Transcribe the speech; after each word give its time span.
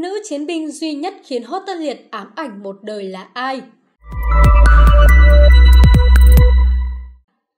Nữ 0.00 0.20
chiến 0.24 0.46
binh 0.46 0.70
duy 0.70 0.94
nhất 0.94 1.14
khiến 1.24 1.42
Hốt 1.42 1.62
Tân 1.66 1.78
Liệt 1.78 2.08
ám 2.10 2.32
ảnh 2.34 2.62
một 2.62 2.76
đời 2.82 3.04
là 3.04 3.28
ai? 3.32 3.62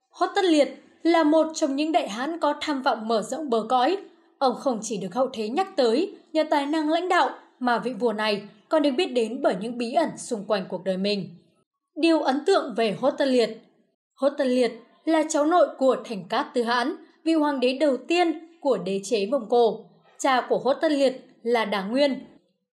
Hốt 0.09 0.27
Tân 0.35 0.45
Liệt 0.45 0.83
là 1.03 1.23
một 1.23 1.47
trong 1.55 1.75
những 1.75 1.91
đại 1.91 2.09
hán 2.09 2.39
có 2.39 2.53
tham 2.61 2.81
vọng 2.81 3.07
mở 3.07 3.21
rộng 3.21 3.49
bờ 3.49 3.65
cõi. 3.69 3.97
Ông 4.37 4.55
không 4.55 4.79
chỉ 4.81 4.97
được 4.97 5.13
hậu 5.13 5.29
thế 5.33 5.49
nhắc 5.49 5.67
tới 5.75 6.15
nhờ 6.33 6.43
tài 6.49 6.65
năng 6.65 6.89
lãnh 6.89 7.09
đạo 7.09 7.29
mà 7.59 7.79
vị 7.79 7.93
vua 7.93 8.13
này 8.13 8.41
còn 8.69 8.81
được 8.81 8.91
biết 8.97 9.05
đến 9.05 9.41
bởi 9.41 9.55
những 9.61 9.77
bí 9.77 9.93
ẩn 9.93 10.09
xung 10.17 10.45
quanh 10.45 10.65
cuộc 10.69 10.83
đời 10.83 10.97
mình. 10.97 11.29
Điều 11.95 12.21
ấn 12.21 12.45
tượng 12.45 12.73
về 12.77 12.97
Hốt 12.99 13.11
Tân 13.11 13.29
Liệt 13.29 13.49
Hốt 14.15 14.29
Tân 14.37 14.47
Liệt 14.47 14.71
là 15.05 15.23
cháu 15.29 15.45
nội 15.45 15.67
của 15.77 15.95
Thành 16.05 16.23
Cát 16.29 16.53
Tư 16.53 16.63
Hãn, 16.63 16.95
vị 17.23 17.33
hoàng 17.33 17.59
đế 17.59 17.77
đầu 17.77 17.97
tiên 17.97 18.57
của 18.61 18.77
đế 18.77 19.01
chế 19.03 19.25
Mông 19.31 19.49
Cổ. 19.49 19.85
Cha 20.19 20.45
của 20.49 20.57
Hốt 20.57 20.73
Tân 20.73 20.91
Liệt 20.91 21.29
là 21.43 21.65
Đà 21.65 21.83
Nguyên. 21.83 22.32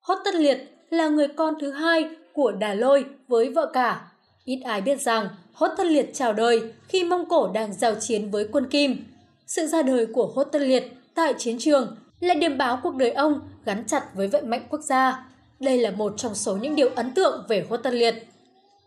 Hốt 0.09 0.19
Tất 0.25 0.35
Liệt 0.35 0.57
là 0.89 1.07
người 1.07 1.27
con 1.27 1.53
thứ 1.61 1.71
hai 1.71 2.09
của 2.33 2.51
Đà 2.51 2.73
Lôi 2.73 3.05
với 3.27 3.49
vợ 3.49 3.65
cả. 3.73 4.01
Ít 4.45 4.61
ai 4.65 4.81
biết 4.81 5.01
rằng 5.01 5.27
Hốt 5.53 5.67
Tất 5.77 5.85
Liệt 5.85 6.09
chào 6.13 6.33
đời 6.33 6.73
khi 6.87 7.03
Mông 7.03 7.25
Cổ 7.29 7.51
đang 7.53 7.73
giao 7.73 7.95
chiến 7.95 8.31
với 8.31 8.47
quân 8.51 8.67
Kim. 8.69 9.05
Sự 9.47 9.67
ra 9.67 9.81
đời 9.81 10.05
của 10.05 10.31
Hốt 10.35 10.43
Tất 10.43 10.59
Liệt 10.61 10.91
tại 11.15 11.33
chiến 11.37 11.59
trường 11.59 11.95
là 12.19 12.33
điểm 12.33 12.57
báo 12.57 12.79
cuộc 12.83 12.95
đời 12.95 13.11
ông 13.11 13.39
gắn 13.65 13.83
chặt 13.87 14.03
với 14.15 14.27
vận 14.27 14.49
mệnh 14.49 14.61
quốc 14.69 14.81
gia. 14.81 15.25
Đây 15.59 15.77
là 15.77 15.91
một 15.91 16.13
trong 16.17 16.35
số 16.35 16.57
những 16.57 16.75
điều 16.75 16.89
ấn 16.95 17.13
tượng 17.13 17.43
về 17.47 17.65
Hốt 17.69 17.77
Tất 17.77 17.93
Liệt. 17.93 18.15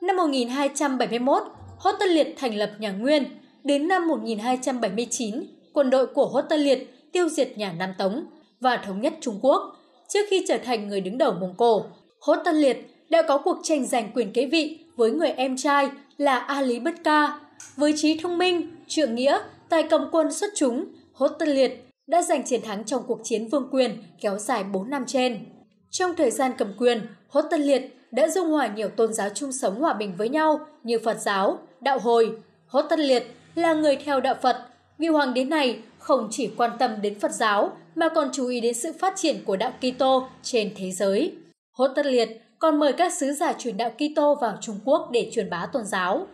Năm 0.00 0.16
1271, 0.16 1.42
Hốt 1.78 1.92
Tất 2.00 2.08
Liệt 2.08 2.34
thành 2.38 2.54
lập 2.54 2.70
nhà 2.78 2.92
Nguyên. 2.92 3.24
Đến 3.64 3.88
năm 3.88 4.08
1279, 4.08 5.44
quân 5.72 5.90
đội 5.90 6.06
của 6.06 6.26
Hốt 6.26 6.42
Tất 6.42 6.58
Liệt 6.58 7.12
tiêu 7.12 7.28
diệt 7.28 7.58
nhà 7.58 7.72
Nam 7.78 7.90
Tống 7.98 8.24
và 8.60 8.76
thống 8.76 9.00
nhất 9.00 9.14
Trung 9.20 9.38
Quốc. 9.42 9.78
Trước 10.12 10.26
khi 10.30 10.44
trở 10.48 10.58
thành 10.58 10.88
người 10.88 11.00
đứng 11.00 11.18
đầu 11.18 11.32
Mông 11.32 11.54
Cổ, 11.56 11.84
Hốt 12.20 12.36
Tân 12.44 12.56
Liệt 12.56 12.76
đã 13.10 13.22
có 13.22 13.38
cuộc 13.38 13.58
tranh 13.62 13.86
giành 13.86 14.10
quyền 14.14 14.32
kế 14.32 14.46
vị 14.46 14.78
với 14.96 15.10
người 15.10 15.30
em 15.30 15.56
trai 15.56 15.88
là 16.16 16.38
A 16.38 16.62
Lý 16.62 16.78
Bất 16.80 16.94
Ca. 17.04 17.40
Với 17.76 17.94
trí 17.96 18.18
thông 18.18 18.38
minh, 18.38 18.70
trượng 18.86 19.14
nghĩa, 19.14 19.38
tài 19.68 19.82
cầm 19.82 20.08
quân 20.12 20.32
xuất 20.32 20.50
chúng, 20.54 20.84
Hốt 21.12 21.28
Tân 21.28 21.48
Liệt 21.48 21.84
đã 22.06 22.22
giành 22.22 22.42
chiến 22.42 22.62
thắng 22.62 22.84
trong 22.84 23.02
cuộc 23.06 23.20
chiến 23.24 23.48
vương 23.48 23.68
quyền 23.72 24.02
kéo 24.20 24.38
dài 24.38 24.64
4 24.64 24.90
năm 24.90 25.04
trên. 25.06 25.46
Trong 25.90 26.14
thời 26.16 26.30
gian 26.30 26.52
cầm 26.58 26.72
quyền, 26.78 27.00
Hốt 27.28 27.42
Tân 27.50 27.62
Liệt 27.62 27.82
đã 28.10 28.28
dung 28.28 28.48
hòa 28.48 28.66
nhiều 28.66 28.88
tôn 28.88 29.12
giáo 29.12 29.28
chung 29.34 29.52
sống 29.52 29.80
hòa 29.80 29.94
bình 29.94 30.14
với 30.18 30.28
nhau 30.28 30.66
như 30.82 30.98
Phật 31.04 31.20
giáo, 31.20 31.58
Đạo 31.80 31.98
Hồi. 31.98 32.32
Hốt 32.66 32.82
Tân 32.82 33.00
Liệt 33.00 33.24
là 33.54 33.74
người 33.74 33.96
theo 33.96 34.20
đạo 34.20 34.34
Phật. 34.42 34.71
Vị 34.98 35.06
hoàng 35.06 35.34
đế 35.34 35.44
này 35.44 35.78
không 35.98 36.28
chỉ 36.30 36.50
quan 36.56 36.70
tâm 36.78 37.02
đến 37.02 37.18
Phật 37.18 37.30
giáo 37.32 37.72
mà 37.94 38.08
còn 38.08 38.28
chú 38.32 38.46
ý 38.46 38.60
đến 38.60 38.74
sự 38.74 38.92
phát 38.98 39.14
triển 39.16 39.44
của 39.44 39.56
đạo 39.56 39.72
Kitô 39.80 40.28
trên 40.42 40.72
thế 40.76 40.90
giới. 40.90 41.34
Hốt 41.72 41.88
Tất 41.96 42.06
Liệt 42.06 42.28
còn 42.58 42.78
mời 42.78 42.92
các 42.92 43.12
sứ 43.12 43.32
giả 43.32 43.52
truyền 43.58 43.76
đạo 43.76 43.90
Kitô 43.90 44.34
vào 44.40 44.58
Trung 44.60 44.78
Quốc 44.84 45.08
để 45.12 45.30
truyền 45.32 45.50
bá 45.50 45.66
tôn 45.72 45.84
giáo. 45.84 46.26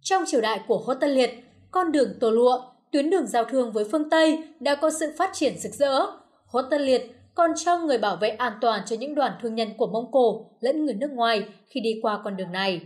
Trong 0.00 0.24
triều 0.26 0.40
đại 0.40 0.60
của 0.68 0.78
Hốt 0.78 0.94
Tân 0.94 1.10
Liệt, 1.10 1.30
con 1.70 1.92
đường 1.92 2.08
Tô 2.20 2.30
lụa, 2.30 2.60
tuyến 2.92 3.10
đường 3.10 3.26
giao 3.26 3.44
thương 3.44 3.72
với 3.72 3.84
phương 3.92 4.10
Tây 4.10 4.38
đã 4.60 4.74
có 4.74 4.90
sự 4.90 5.12
phát 5.18 5.30
triển 5.32 5.58
rực 5.58 5.72
rỡ. 5.72 6.06
Hốt 6.46 6.62
Tân 6.62 6.82
Liệt 6.82 7.10
còn 7.34 7.50
cho 7.64 7.78
người 7.78 7.98
bảo 7.98 8.16
vệ 8.16 8.28
an 8.28 8.52
toàn 8.60 8.82
cho 8.86 8.96
những 8.96 9.14
đoàn 9.14 9.32
thương 9.42 9.54
nhân 9.54 9.68
của 9.76 9.86
Mông 9.86 10.10
Cổ 10.12 10.46
lẫn 10.60 10.84
người 10.84 10.94
nước 10.94 11.10
ngoài 11.10 11.44
khi 11.66 11.80
đi 11.80 11.98
qua 12.02 12.20
con 12.24 12.36
đường 12.36 12.52
này. 12.52 12.80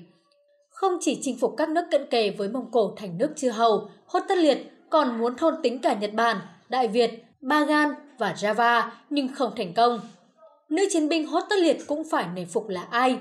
Không 0.70 0.92
chỉ 1.00 1.18
chinh 1.22 1.38
phục 1.40 1.54
các 1.56 1.68
nước 1.68 1.84
cận 1.90 2.06
kề 2.10 2.30
với 2.30 2.48
Mông 2.48 2.70
Cổ 2.72 2.94
thành 2.96 3.18
nước 3.18 3.32
chư 3.36 3.50
hầu, 3.50 3.90
Hốt 4.06 4.20
Tân 4.28 4.38
Liệt 4.38 4.58
còn 4.90 5.18
muốn 5.18 5.36
thôn 5.36 5.54
tính 5.62 5.78
cả 5.78 5.94
Nhật 5.94 6.14
Bản, 6.14 6.36
Đại 6.68 6.88
Việt, 6.88 7.24
Bagan 7.40 7.94
và 8.18 8.34
Java 8.36 8.82
nhưng 9.10 9.28
không 9.34 9.52
thành 9.56 9.74
công. 9.74 10.00
Nữ 10.68 10.82
chiến 10.90 11.08
binh 11.08 11.26
Hốt 11.26 11.40
Tất 11.50 11.58
Liệt 11.58 11.78
cũng 11.86 12.02
phải 12.10 12.26
nể 12.34 12.44
phục 12.44 12.68
là 12.68 12.86
ai? 12.90 13.18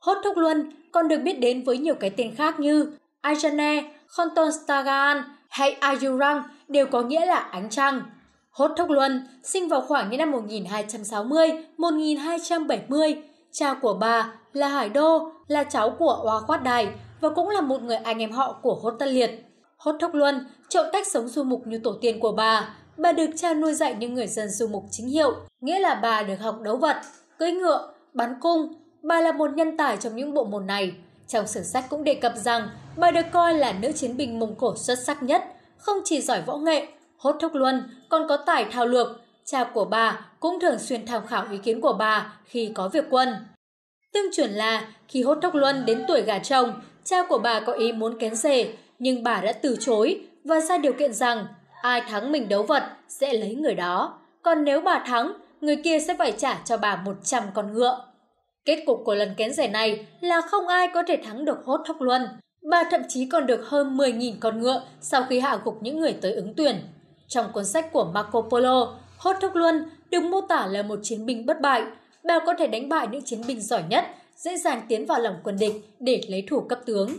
Hốt 0.00 0.18
Thúc 0.24 0.36
Luân 0.36 0.72
còn 0.92 1.08
được 1.08 1.18
biết 1.18 1.40
đến 1.40 1.62
với 1.62 1.78
nhiều 1.78 1.94
cái 1.94 2.10
tên 2.10 2.34
khác 2.34 2.60
như 2.60 2.92
Ajane, 3.22 3.82
Khontonstagan 4.06 5.22
hay 5.48 5.72
Ayurang 5.72 6.42
đều 6.68 6.86
có 6.86 7.02
nghĩa 7.02 7.26
là 7.26 7.36
ánh 7.36 7.70
trăng. 7.70 8.02
Hốt 8.50 8.70
Thúc 8.76 8.90
Luân 8.90 9.28
sinh 9.44 9.68
vào 9.68 9.80
khoảng 9.80 10.10
những 10.10 10.18
năm 10.18 10.32
1260-1270. 11.78 13.22
Cha 13.52 13.74
của 13.74 13.94
bà 13.94 14.32
là 14.52 14.68
Hải 14.68 14.88
Đô, 14.88 15.32
là 15.46 15.64
cháu 15.64 15.90
của 15.90 16.20
Oa 16.24 16.40
Khoát 16.40 16.62
Đài 16.62 16.88
và 17.20 17.28
cũng 17.28 17.48
là 17.48 17.60
một 17.60 17.82
người 17.82 17.96
anh 17.96 18.18
em 18.18 18.32
họ 18.32 18.58
của 18.62 18.74
Hốt 18.74 18.90
Tân 18.90 19.08
Liệt. 19.08 19.47
Hốt 19.78 19.96
Thúc 20.00 20.14
Luân 20.14 20.46
chọn 20.68 20.86
cách 20.92 21.06
sống 21.06 21.28
du 21.28 21.42
mục 21.42 21.66
như 21.66 21.78
tổ 21.78 21.92
tiên 22.00 22.20
của 22.20 22.32
bà. 22.32 22.74
Bà 22.96 23.12
được 23.12 23.30
cha 23.36 23.54
nuôi 23.54 23.74
dạy 23.74 23.94
như 23.94 24.08
người 24.08 24.26
dân 24.26 24.50
du 24.50 24.66
mục 24.66 24.84
chính 24.90 25.08
hiệu, 25.08 25.34
nghĩa 25.60 25.78
là 25.78 25.94
bà 25.94 26.22
được 26.22 26.40
học 26.40 26.60
đấu 26.60 26.76
vật, 26.76 26.96
cưỡi 27.38 27.52
ngựa, 27.52 27.92
bắn 28.14 28.34
cung. 28.40 28.74
Bà 29.02 29.20
là 29.20 29.32
một 29.32 29.50
nhân 29.54 29.76
tài 29.76 29.96
trong 29.96 30.16
những 30.16 30.34
bộ 30.34 30.44
môn 30.44 30.66
này. 30.66 30.92
Trong 31.28 31.46
sử 31.46 31.62
sách 31.62 31.84
cũng 31.90 32.04
đề 32.04 32.14
cập 32.14 32.32
rằng 32.36 32.68
bà 32.96 33.10
được 33.10 33.26
coi 33.32 33.54
là 33.54 33.72
nữ 33.72 33.92
chiến 33.92 34.16
binh 34.16 34.38
Mông 34.38 34.54
Cổ 34.54 34.76
xuất 34.76 34.98
sắc 34.98 35.22
nhất, 35.22 35.44
không 35.76 35.96
chỉ 36.04 36.20
giỏi 36.20 36.42
võ 36.46 36.56
nghệ, 36.56 36.86
Hốt 37.16 37.36
Thúc 37.40 37.54
Luân 37.54 37.82
còn 38.08 38.28
có 38.28 38.36
tài 38.36 38.64
thao 38.64 38.86
lược. 38.86 39.08
Cha 39.44 39.64
của 39.64 39.84
bà 39.84 40.26
cũng 40.40 40.60
thường 40.60 40.78
xuyên 40.78 41.06
tham 41.06 41.26
khảo 41.26 41.46
ý 41.50 41.58
kiến 41.58 41.80
của 41.80 41.92
bà 41.92 42.32
khi 42.44 42.72
có 42.74 42.88
việc 42.88 43.04
quân. 43.10 43.28
Tương 44.12 44.32
truyền 44.32 44.50
là 44.50 44.88
khi 45.08 45.22
Hốt 45.22 45.38
Thúc 45.42 45.54
Luân 45.54 45.86
đến 45.86 46.04
tuổi 46.08 46.22
gả 46.22 46.38
chồng, 46.38 46.72
cha 47.04 47.22
của 47.28 47.38
bà 47.38 47.60
có 47.60 47.72
ý 47.72 47.92
muốn 47.92 48.18
kén 48.18 48.34
rể, 48.34 48.74
nhưng 48.98 49.22
bà 49.22 49.40
đã 49.40 49.52
từ 49.52 49.76
chối 49.80 50.20
và 50.44 50.60
ra 50.60 50.78
điều 50.78 50.92
kiện 50.92 51.12
rằng 51.12 51.46
ai 51.82 52.00
thắng 52.00 52.32
mình 52.32 52.48
đấu 52.48 52.62
vật 52.62 52.82
sẽ 53.08 53.32
lấy 53.32 53.54
người 53.54 53.74
đó. 53.74 54.18
Còn 54.42 54.64
nếu 54.64 54.80
bà 54.80 55.02
thắng, 55.06 55.32
người 55.60 55.76
kia 55.76 55.98
sẽ 55.98 56.14
phải 56.18 56.32
trả 56.32 56.58
cho 56.64 56.76
bà 56.76 56.96
100 56.96 57.42
con 57.54 57.74
ngựa. 57.74 58.04
Kết 58.64 58.84
cục 58.86 59.02
của 59.04 59.14
lần 59.14 59.34
kén 59.36 59.52
rẻ 59.52 59.68
này 59.68 60.06
là 60.20 60.40
không 60.40 60.68
ai 60.68 60.88
có 60.94 61.02
thể 61.08 61.16
thắng 61.16 61.44
được 61.44 61.64
hốt 61.64 61.80
thóc 61.86 62.00
luân. 62.00 62.28
Bà 62.70 62.84
thậm 62.90 63.00
chí 63.08 63.26
còn 63.26 63.46
được 63.46 63.68
hơn 63.68 63.96
10.000 63.96 64.34
con 64.40 64.60
ngựa 64.60 64.82
sau 65.00 65.24
khi 65.28 65.40
hạ 65.40 65.58
gục 65.64 65.82
những 65.82 66.00
người 66.00 66.12
tới 66.12 66.32
ứng 66.32 66.54
tuyển. 66.54 66.76
Trong 67.28 67.52
cuốn 67.52 67.64
sách 67.64 67.92
của 67.92 68.04
Marco 68.14 68.40
Polo, 68.40 68.98
hốt 69.18 69.36
thóc 69.40 69.54
luân 69.54 69.90
được 70.10 70.20
mô 70.20 70.40
tả 70.40 70.66
là 70.66 70.82
một 70.82 70.98
chiến 71.02 71.26
binh 71.26 71.46
bất 71.46 71.60
bại. 71.60 71.82
Bà 72.24 72.38
có 72.46 72.54
thể 72.58 72.66
đánh 72.66 72.88
bại 72.88 73.08
những 73.12 73.22
chiến 73.22 73.42
binh 73.46 73.60
giỏi 73.60 73.82
nhất, 73.88 74.04
dễ 74.36 74.56
dàng 74.56 74.80
tiến 74.88 75.06
vào 75.06 75.20
lòng 75.20 75.36
quân 75.44 75.56
địch 75.60 75.72
để 76.00 76.20
lấy 76.28 76.44
thủ 76.48 76.60
cấp 76.60 76.78
tướng. 76.86 77.10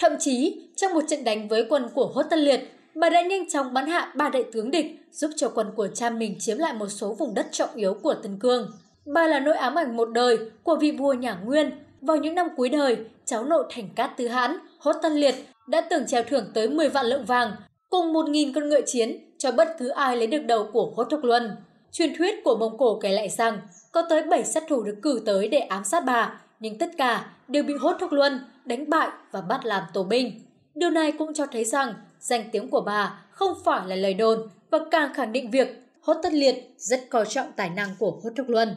Thậm 0.00 0.12
chí, 0.18 0.60
trong 0.76 0.94
một 0.94 1.00
trận 1.08 1.24
đánh 1.24 1.48
với 1.48 1.66
quân 1.68 1.88
của 1.94 2.06
Hốt 2.06 2.22
Tân 2.30 2.38
Liệt, 2.38 2.60
bà 2.94 3.10
đã 3.10 3.22
nhanh 3.22 3.50
chóng 3.50 3.74
bắn 3.74 3.86
hạ 3.86 4.12
ba 4.16 4.28
đại 4.28 4.44
tướng 4.52 4.70
địch, 4.70 4.86
giúp 5.12 5.30
cho 5.36 5.48
quân 5.54 5.66
của 5.76 5.88
cha 5.94 6.10
mình 6.10 6.36
chiếm 6.38 6.58
lại 6.58 6.74
một 6.74 6.88
số 6.88 7.14
vùng 7.14 7.34
đất 7.34 7.46
trọng 7.52 7.68
yếu 7.74 7.94
của 7.94 8.14
Tân 8.14 8.38
Cương. 8.38 8.70
Bà 9.14 9.26
là 9.26 9.40
nỗi 9.40 9.56
ám 9.56 9.74
ảnh 9.74 9.96
một 9.96 10.08
đời 10.12 10.38
của 10.62 10.76
vị 10.76 10.90
vua 10.90 11.12
nhà 11.12 11.38
Nguyên. 11.44 11.70
Vào 12.00 12.16
những 12.16 12.34
năm 12.34 12.48
cuối 12.56 12.68
đời, 12.68 12.96
cháu 13.24 13.44
nội 13.44 13.64
thành 13.70 13.88
cát 13.96 14.16
tứ 14.16 14.28
hãn, 14.28 14.56
Hốt 14.78 14.92
Tân 15.02 15.12
Liệt 15.12 15.34
đã 15.68 15.80
từng 15.80 16.06
treo 16.06 16.22
thưởng 16.22 16.44
tới 16.54 16.68
10 16.68 16.88
vạn 16.88 17.06
lượng 17.06 17.24
vàng, 17.24 17.52
cùng 17.90 18.12
1.000 18.12 18.52
con 18.54 18.68
ngựa 18.68 18.80
chiến 18.86 19.34
cho 19.38 19.52
bất 19.52 19.68
cứ 19.78 19.88
ai 19.88 20.16
lấy 20.16 20.26
được 20.26 20.42
đầu 20.46 20.68
của 20.72 20.92
Hốt 20.96 21.04
Thục 21.04 21.24
Luân. 21.24 21.50
Truyền 21.92 22.16
thuyết 22.16 22.34
của 22.44 22.56
Mông 22.56 22.78
Cổ 22.78 22.98
kể 23.02 23.12
lại 23.12 23.28
rằng 23.28 23.58
có 23.92 24.02
tới 24.08 24.22
7 24.22 24.44
sát 24.44 24.62
thủ 24.68 24.82
được 24.82 24.96
cử 25.02 25.22
tới 25.26 25.48
để 25.48 25.58
ám 25.58 25.84
sát 25.84 26.04
bà, 26.04 26.40
nhưng 26.60 26.78
tất 26.78 26.90
cả 26.98 27.26
đều 27.48 27.62
bị 27.62 27.74
Hốt 27.80 27.96
Thúc 28.00 28.12
Luân 28.12 28.40
đánh 28.64 28.90
bại 28.90 29.08
và 29.32 29.40
bắt 29.40 29.64
làm 29.64 29.82
tù 29.94 30.04
binh. 30.04 30.40
Điều 30.74 30.90
này 30.90 31.12
cũng 31.12 31.34
cho 31.34 31.46
thấy 31.46 31.64
rằng 31.64 31.94
danh 32.20 32.44
tiếng 32.52 32.70
của 32.70 32.80
bà 32.80 33.20
không 33.30 33.54
phải 33.64 33.86
là 33.86 33.96
lời 33.96 34.14
đồn 34.14 34.48
và 34.70 34.78
càng 34.90 35.14
khẳng 35.14 35.32
định 35.32 35.50
việc 35.50 35.82
Hốt 36.00 36.14
Tất 36.22 36.32
Liệt 36.32 36.74
rất 36.76 37.00
coi 37.10 37.24
trọng 37.28 37.52
tài 37.56 37.70
năng 37.70 37.88
của 37.98 38.20
Hốt 38.24 38.30
Thúc 38.36 38.48
Luân. 38.48 38.74